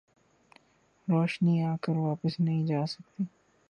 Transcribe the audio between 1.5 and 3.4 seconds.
آکر واپس نہیں جاسکتی